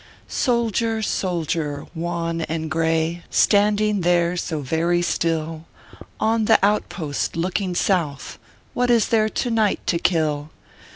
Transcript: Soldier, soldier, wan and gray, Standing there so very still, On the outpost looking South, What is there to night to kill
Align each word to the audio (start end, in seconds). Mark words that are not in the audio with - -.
Soldier, 0.27 1.03
soldier, 1.03 1.85
wan 1.93 2.41
and 2.49 2.71
gray, 2.71 3.21
Standing 3.29 4.01
there 4.01 4.35
so 4.35 4.61
very 4.61 5.03
still, 5.03 5.65
On 6.19 6.45
the 6.45 6.57
outpost 6.65 7.35
looking 7.35 7.75
South, 7.75 8.39
What 8.73 8.89
is 8.89 9.09
there 9.09 9.29
to 9.29 9.51
night 9.51 9.85
to 9.85 9.99
kill 9.99 10.49